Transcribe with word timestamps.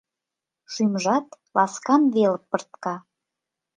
Шӱмжат 0.73 1.27
ласкан 1.55 2.01
вел 2.13 2.35
пыртка. 2.49 2.95